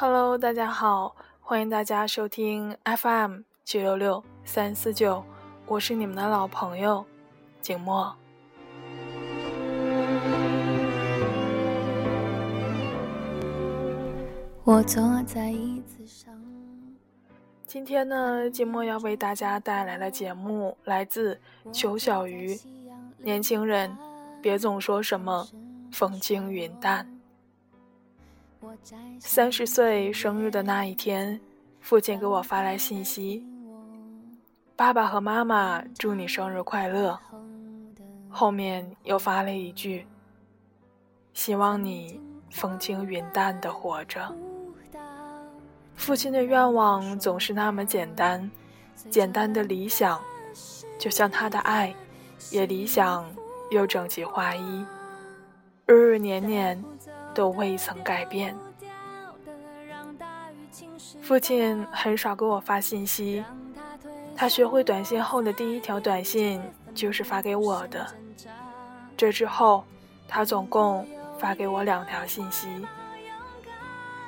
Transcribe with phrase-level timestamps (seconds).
[0.00, 5.24] Hello，大家好，欢迎大家收听 FM 七六六三四九，
[5.66, 7.04] 我是你们的老朋友
[7.60, 8.14] 景墨。
[14.62, 16.32] 我坐在椅子上。
[17.66, 21.40] 今天呢，景墨要为大家带来的节目来自
[21.72, 22.56] 裘小鱼。
[23.16, 23.98] 年轻人，
[24.40, 25.48] 别总说什么
[25.90, 27.17] 风轻云淡。
[29.20, 31.40] 三十岁生日的那一天，
[31.80, 33.44] 父亲给我发来信息
[34.74, 37.18] ：“爸爸和妈妈祝你生日快乐。
[38.28, 40.06] ”后面又发了一句
[41.34, 44.34] ：“希望你风轻云淡的活着。
[45.94, 48.50] ”父亲的愿望总是那么简单，
[49.08, 50.20] 简单的理想，
[50.98, 51.94] 就像他的爱，
[52.50, 53.24] 也理想
[53.70, 54.86] 又整齐划一，
[55.86, 56.82] 日日年年。
[57.38, 58.52] 都未曾改变。
[61.22, 63.44] 父亲很少给我发信息，
[64.34, 66.60] 他学会短信后的第一条短信
[66.96, 68.04] 就是发给我的。
[69.16, 69.84] 这之后，
[70.26, 71.06] 他总共
[71.38, 72.66] 发给我两条信息。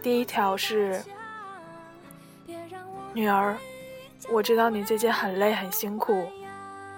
[0.00, 1.02] 第一条是
[3.12, 3.58] ：“女儿，
[4.30, 6.24] 我知道你最近很累很辛苦，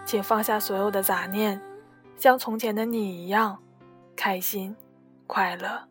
[0.05, 1.59] 请放下所有的杂念，
[2.19, 3.57] 像从前的你一样，
[4.15, 4.77] 开心
[5.27, 5.85] 快乐。”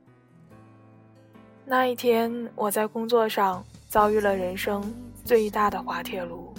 [1.66, 4.84] 那一天，我在工作上遭遇了人生
[5.24, 6.54] 最大的滑铁卢，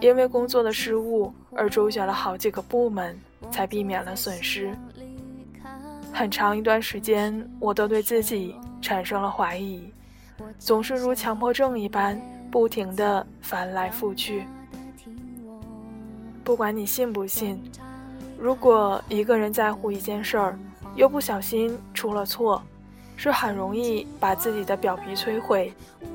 [0.00, 3.18] 因为工作的失误而周旋了好几个部门，
[3.50, 4.72] 才避免了损失。
[6.12, 9.82] 很长一段时间，我都对自己产生了怀疑，
[10.60, 12.20] 总是如强迫症一般，
[12.52, 14.46] 不停的翻来覆去。
[16.44, 17.60] 不管你信不信，
[18.38, 20.56] 如果一个人在乎一件事儿，
[20.94, 22.62] 又不小心出了错。
[23.16, 25.72] 是很容易把自己的表皮摧毁，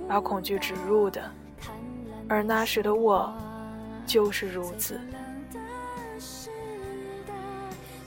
[0.08, 1.22] 把恐惧植入的，
[2.28, 3.34] 而那时的我，
[4.06, 5.00] 就是如此。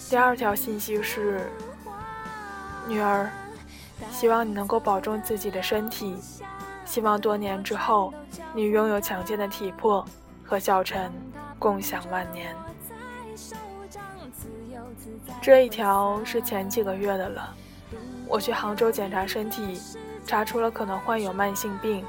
[0.09, 1.51] 第二条信息是：
[2.87, 3.31] 女儿，
[4.11, 6.15] 希望你能够保重自己的身体，
[6.85, 8.13] 希望多年之后，
[8.55, 10.05] 你拥有强健的体魄，
[10.45, 11.11] 和小陈
[11.59, 12.55] 共享晚年。
[15.41, 17.55] 这一条是前几个月的了。
[18.33, 19.79] 我去杭州检查身体，
[20.27, 22.03] 查出了可能患有慢性病，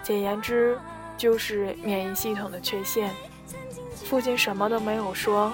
[0.00, 0.78] 简言之
[1.18, 3.10] 就是免疫系统的缺陷。
[4.04, 5.52] 父亲什么都没有说，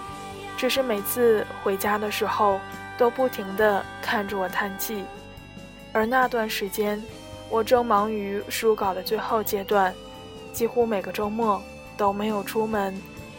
[0.58, 2.60] 只是每次回家的时候
[2.98, 5.02] 都不停地看着我叹气。
[5.94, 7.02] 而那段时间，
[7.48, 9.94] 我正忙于书稿的最后阶段，
[10.52, 11.62] 几乎每个周末
[11.96, 12.94] 都没有出门，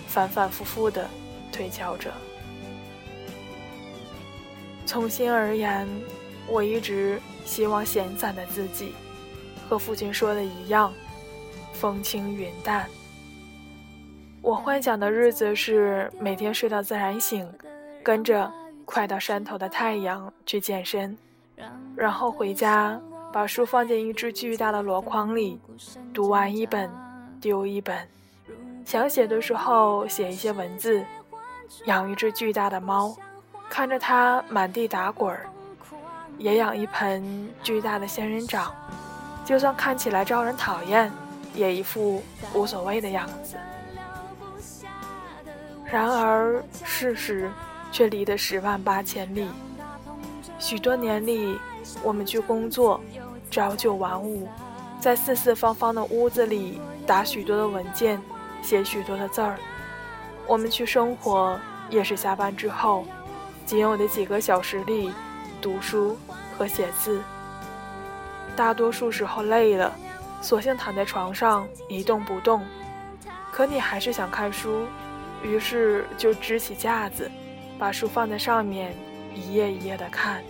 [0.07, 1.07] 反反复复地
[1.51, 2.11] 推敲着。
[4.87, 5.87] 从心而言。
[6.47, 8.93] 我一直希望闲散的自己，
[9.69, 10.93] 和父亲说的一样，
[11.73, 12.87] 风轻云淡。
[14.41, 17.49] 我幻想的日子是每天睡到自然醒，
[18.03, 18.51] 跟着
[18.83, 21.17] 快到山头的太阳去健身，
[21.95, 22.99] 然后回家
[23.31, 25.57] 把书放进一只巨大的箩筐里，
[26.13, 26.91] 读完一本
[27.39, 27.97] 丢一本，
[28.85, 31.05] 想写的时候写一些文字，
[31.85, 33.15] 养一只巨大的猫，
[33.69, 35.47] 看着它满地打滚儿。
[36.37, 38.73] 也养一盆巨大的仙人掌，
[39.45, 41.11] 就算看起来招人讨厌，
[41.53, 42.23] 也一副
[42.53, 43.55] 无所谓的样子。
[45.85, 47.51] 然而事实
[47.91, 49.47] 却离得十万八千里。
[50.57, 51.59] 许多年里，
[52.01, 52.99] 我们去工作，
[53.51, 54.47] 朝九晚五，
[54.99, 58.19] 在四四方方的屋子里打许多的文件，
[58.61, 59.57] 写许多的字儿。
[60.47, 63.05] 我们去生活，也是下班之后，
[63.65, 65.11] 仅有的几个小时里。
[65.63, 66.17] 读书
[66.57, 67.21] 和写字，
[68.53, 69.95] 大多数时候累了，
[70.41, 72.61] 索性躺在床上一动不动。
[73.49, 74.85] 可你还是想看书，
[75.41, 77.31] 于是就支起架子，
[77.79, 78.93] 把书放在上面，
[79.33, 80.43] 一页一页的看。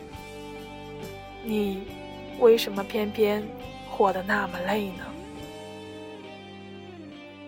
[1.43, 1.87] 你
[2.39, 3.47] 为什么偏偏
[3.91, 5.03] 活得那么累呢？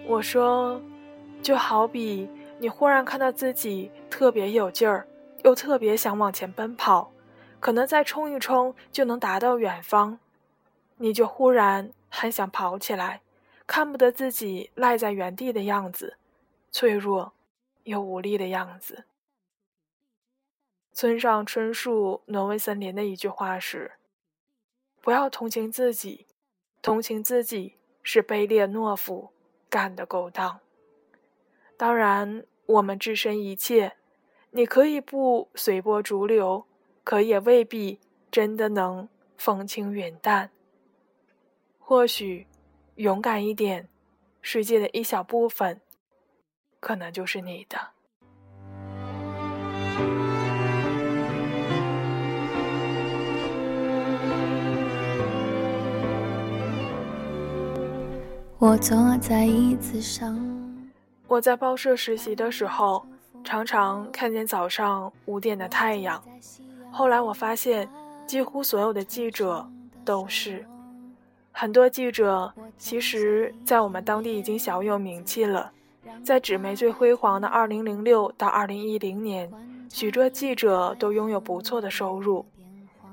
[0.06, 0.80] 我说，
[1.42, 2.30] 就好比
[2.60, 5.08] 你忽然看到自己特别有劲儿，
[5.44, 7.10] 又特别想往前奔跑。
[7.66, 10.20] 可能再冲一冲就能达到远方，
[10.98, 13.24] 你就忽然很想跑起来，
[13.66, 16.16] 看不得自己赖在原地的样子，
[16.70, 17.34] 脆弱
[17.86, 19.06] 又无力的样子。
[20.94, 23.94] 村上春树《挪威森林》的一句话是
[25.02, 26.28] ：“不要同情自己，
[26.84, 27.74] 同情自己
[28.04, 29.32] 是卑劣懦夫
[29.72, 30.60] 干的勾当。”
[31.76, 33.98] 当然，我们置身一切，
[34.52, 36.68] 你可以不随波逐流。
[37.06, 38.00] 可也未必
[38.31, 39.07] 真的能
[39.38, 40.50] 风轻云淡。
[41.78, 42.48] 或许，
[42.96, 43.88] 勇敢一点，
[44.42, 45.80] 世界的一小部分，
[46.80, 47.78] 可能就是你的。
[58.58, 60.36] 我坐在椅子上。
[61.28, 63.06] 我在报社实习的时候，
[63.44, 66.24] 常常看见早上五点的太阳。
[66.98, 67.90] 后来我发现，
[68.26, 69.70] 几乎所有的记者
[70.06, 70.66] 都是。
[71.52, 75.70] 很多记者其实，在我们当地已经小有名气了。
[76.24, 79.52] 在纸媒最辉煌的2006到2010年，
[79.90, 82.46] 许多记者都拥有不错的收入。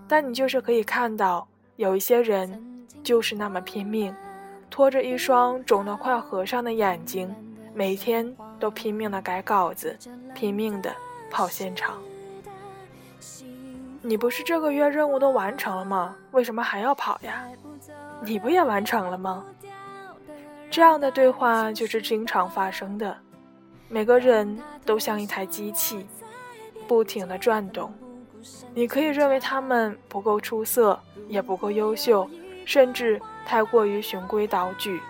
[0.07, 4.15] 但你就是可以看到，有一些人就是那么拼命，
[4.71, 7.35] 拖着一双肿得快合上的眼睛，
[7.75, 9.99] 每天都拼命地改稿子，
[10.37, 10.95] 拼命地
[11.33, 12.01] 跑现场。
[14.05, 16.17] 你不是这个月任务都完成了吗？
[16.33, 17.47] 为什么还要跑呀？
[18.21, 19.45] 你不也完成了吗？
[20.69, 23.17] 这样的对话就是经常发生的。
[23.89, 26.07] 每个人都像一台机器，
[26.89, 27.93] 不停地转动。
[28.75, 30.99] 你可以认为他们不够出色，
[31.29, 32.29] 也不够优秀，
[32.65, 35.01] 甚至太过于循规蹈矩。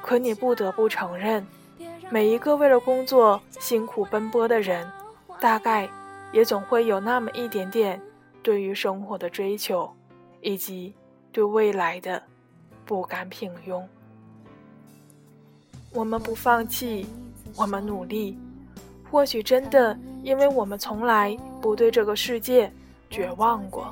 [0.00, 1.46] 可你不得不承认，
[2.08, 4.90] 每一个为了工作辛苦奔波的人，
[5.40, 5.88] 大概
[6.36, 7.98] 也总会有那么一点点
[8.42, 9.90] 对于生活的追求，
[10.42, 10.94] 以及。
[11.32, 12.22] 对未来的
[12.86, 13.84] 不甘平庸，
[15.92, 17.06] 我们不放弃，
[17.54, 18.38] 我们努力。
[19.10, 22.72] 或许真的，因为我们从来不对这个世界
[23.10, 23.90] 绝望过。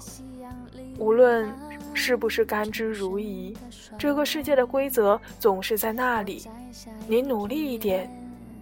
[0.97, 1.53] 无论
[1.93, 3.55] 是不是甘之如饴，
[3.99, 6.49] 这个世界的规则总是在那里。
[7.07, 8.11] 你努力一点，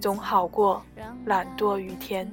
[0.00, 0.82] 总好过
[1.26, 2.28] 懒惰于天。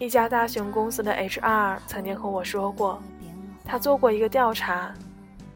[0.00, 3.02] 一家大型公司的 HR 曾经和我说过。
[3.66, 4.94] 他做过一个调查，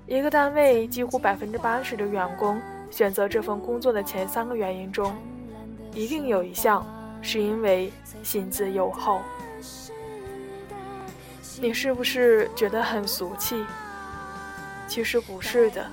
[0.06, 2.60] 一个单位几乎百分之八十的员工
[2.90, 5.16] 选择这份工作的前三个原因中，
[5.94, 6.86] 一定有一项
[7.22, 7.90] 是因为
[8.22, 9.22] 薪资优厚。
[11.58, 13.64] 你是不是觉得很俗气？
[14.86, 15.86] 其实不是的，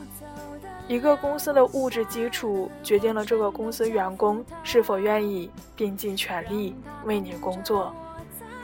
[0.89, 6.75] 一个公司的物质基础决定了这个公司员工是否愿意并尽全力
[7.05, 7.95] 为你工作，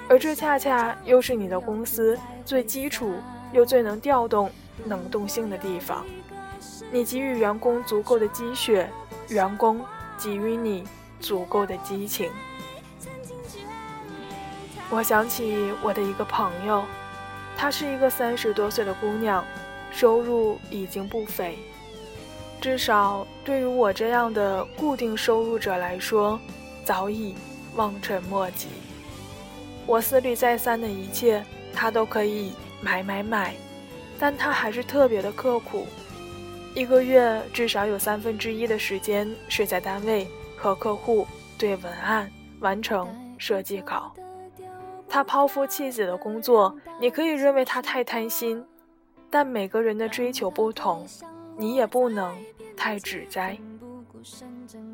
[0.10, 3.14] 而这恰恰又是你的公司最基础。
[3.54, 4.52] 又最能调动
[4.84, 6.06] 能动性的地方，
[6.92, 8.90] 你给予员工足够的积雪，
[9.30, 9.80] 员工
[10.18, 10.84] 给予你
[11.22, 12.30] 足够的激情。
[14.90, 16.84] 我想起我的一个朋友，
[17.56, 19.46] 她是一个三十多岁的姑娘，
[19.92, 21.58] 收入已经不菲，
[22.60, 26.38] 至少对于我这样的固定收入者来说，
[26.84, 27.34] 早已
[27.78, 28.68] 望尘莫及。
[29.88, 31.44] 我思虑再三的一切，
[31.74, 32.52] 他都可以。
[32.80, 33.56] 买买买，
[34.20, 35.88] 但他还是特别的刻苦，
[36.76, 41.26] 一个月至少有三分之一的时间是在单位和客户
[41.58, 44.14] 对文案、完成设计稿。
[45.10, 48.64] 他抛夫弃子的工作，你可以认为他太贪心，
[49.28, 51.04] 但每个人的追求不同，
[51.58, 52.38] 你也不能
[52.76, 53.58] 太指摘。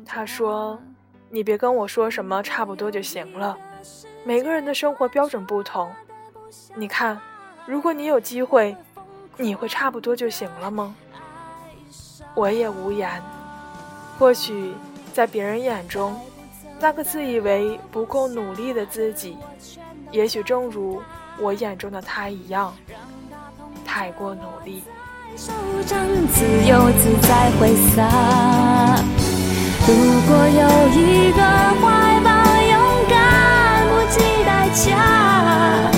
[0.06, 0.80] 他说
[1.28, 3.58] ：“你别跟我说什么差不多就行了，
[4.24, 5.90] 每个人的生活标准不同，
[6.74, 7.20] 你看。”
[7.66, 8.76] 如果你有机会，
[9.38, 10.94] 你会差不多就行了吗？
[12.34, 13.10] 我也无言。
[14.18, 14.74] 或许
[15.14, 16.14] 在别人眼中，
[16.78, 19.38] 那个自以为不够努力的自己，
[20.10, 21.00] 也许正如
[21.40, 22.76] 我眼中的他一样，
[23.82, 24.84] 太过努力。
[25.34, 25.48] 自
[26.68, 29.02] 由自在挥洒
[29.88, 29.94] 如
[30.28, 31.40] 果有一个
[31.80, 32.03] 怀，
[34.74, 35.90] 计代价。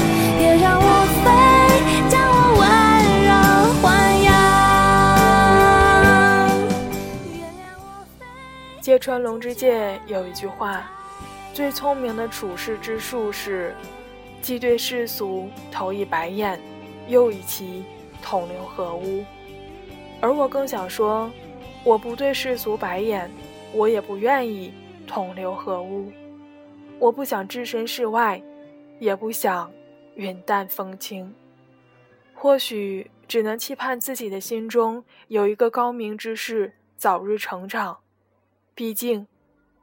[8.83, 10.89] 芥川龙之介有一句话
[11.53, 13.75] ：“最聪明的处世之术是，
[14.41, 16.61] 既对世俗投以白眼，
[17.09, 17.85] 又与其
[18.23, 19.25] 同流合污。”
[20.23, 21.29] 而我更想说，
[21.83, 23.29] 我不对世俗白眼，
[23.73, 24.73] 我也不愿意
[25.07, 26.13] 同流合污。
[26.99, 28.41] 我不想置身事外，
[28.99, 29.73] 也不想
[30.15, 31.35] 云淡风轻。
[32.35, 38.01] 或许只能期盼自己的心中有一个高明之士早日成长。
[38.75, 39.27] 毕竟，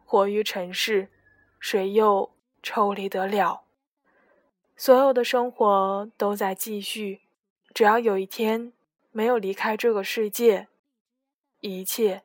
[0.05, 1.09] 活于尘世，
[1.59, 3.63] 谁又抽离得了？
[4.75, 7.21] 所有的生活都在继续，
[7.73, 8.73] 只要有一天
[9.11, 10.67] 没有离开这个世界，
[11.59, 12.23] 一切。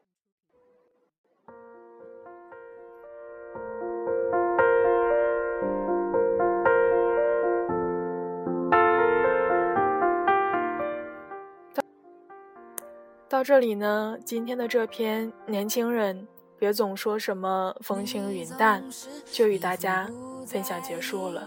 [13.29, 16.27] 到这里呢，今天的这篇年轻人
[16.59, 18.83] 别总说什么风轻云淡，
[19.31, 20.09] 就与大家
[20.47, 21.47] 分享结束了。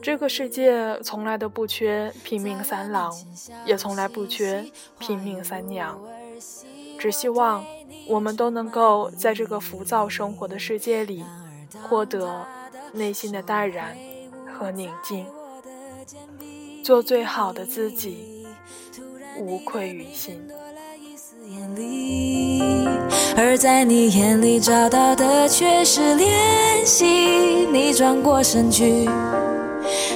[0.00, 3.12] 这个世界从来都不缺拼命三郎，
[3.66, 4.64] 也从来不缺
[4.98, 6.00] 拼命三娘。
[6.98, 7.62] 只希望
[8.08, 11.22] 我们都能够在这个浮躁生活的世界里，
[11.82, 12.46] 获得
[12.92, 13.94] 内心的淡然
[14.46, 15.26] 和宁静，
[16.82, 18.46] 做最好的自己，
[19.38, 20.40] 无愧于心。
[23.36, 27.06] 而在你眼里找到的却是怜惜，
[27.72, 29.08] 你转过身去。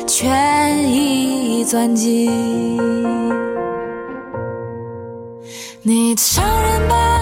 [0.06, 2.30] 全意钻进
[5.80, 7.20] 你承认吧，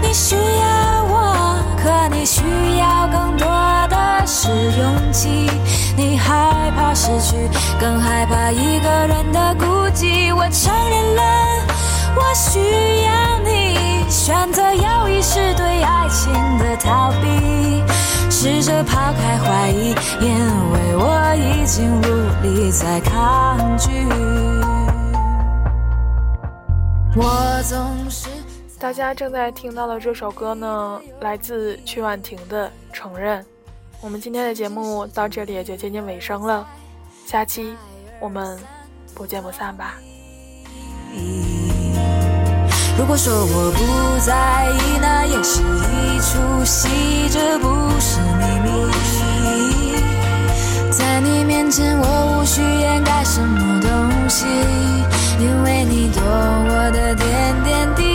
[0.00, 2.42] 你需要我，可你需
[2.78, 3.46] 要更多
[3.88, 4.48] 的是
[4.78, 5.50] 勇气。
[5.98, 7.34] 你害怕失去，
[7.80, 10.32] 更害怕一个人的孤寂。
[10.32, 11.66] 我承认了，
[12.14, 12.60] 我需
[13.02, 17.82] 要你，选择有意识对爱情的逃避。
[18.30, 20.30] 试着抛开怀疑，因
[20.72, 22.04] 为我已经无
[22.44, 23.90] 力再抗拒。
[27.16, 28.28] 我总是。
[28.78, 33.42] 大家正在听到的这首歌呢，来自曲婉婷的《承认》。
[34.00, 36.64] 我们今天的节目到这里也就接近尾声了，
[37.26, 37.74] 下期
[38.20, 38.56] 我们
[39.12, 39.96] 不见不散吧。
[42.96, 46.88] 如果说我不在意，那也是一出戏，
[47.28, 47.66] 这不
[47.98, 48.68] 是秘密。
[50.92, 53.90] 在你面前，我无需掩盖什么东
[54.28, 54.46] 西，
[55.40, 58.07] 因为你懂我的点点滴滴。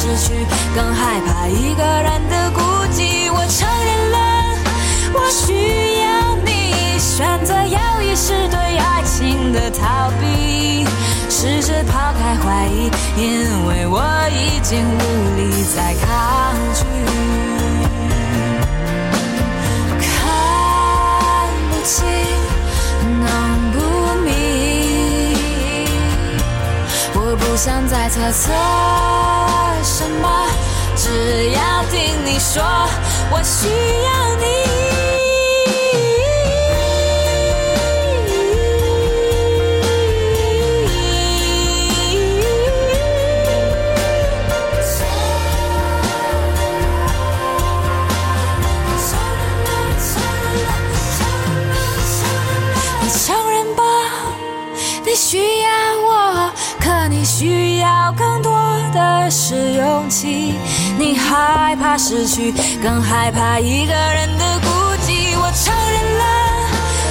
[0.00, 3.30] 失去，更害怕一个人的孤寂。
[3.30, 4.16] 我承认了，
[5.12, 6.98] 我需要你。
[6.98, 10.86] 选择有意识对爱情的逃避，
[11.28, 16.80] 试着抛开怀疑，因为我已经无力再抗拒。
[20.00, 20.08] 看
[21.70, 22.49] 不清。
[27.62, 28.50] 想再猜测
[29.82, 30.46] 什么，
[30.96, 32.62] 只要听你说，
[33.30, 34.46] 我需要你。
[62.10, 62.52] 失去，
[62.82, 64.66] 更害怕一个人的孤
[65.06, 65.38] 寂。
[65.38, 66.24] 我承认了，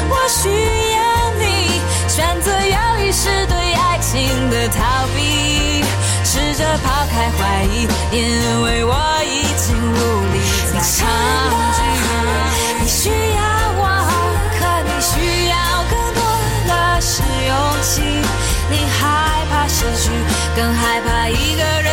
[0.09, 0.49] 我需
[0.91, 0.99] 要
[1.39, 1.79] 你，
[2.09, 5.85] 选择犹豫是对爱情的逃避。
[6.25, 9.95] 试着抛开怀疑，因为我已经无
[10.33, 10.37] 力
[10.73, 11.07] 再抗
[11.77, 11.79] 拒。
[12.81, 13.41] 你需要
[13.79, 13.81] 我，
[14.59, 15.55] 可你需要
[15.89, 16.19] 更多
[16.67, 18.03] 的是勇气。
[18.69, 20.11] 你害怕失去，
[20.57, 21.88] 更害怕一个人。